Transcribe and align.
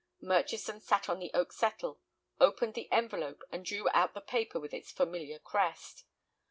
Murchison 0.19 0.79
sat 0.81 1.09
on 1.09 1.19
the 1.19 1.29
oak 1.35 1.53
settle, 1.53 2.01
opened 2.39 2.73
the 2.73 2.91
envelope, 2.91 3.43
and 3.51 3.63
drew 3.63 3.87
out 3.93 4.15
the 4.15 4.19
paper 4.19 4.59
with 4.59 4.73
its 4.73 4.91
familiar 4.91 5.37
crest. 5.37 6.05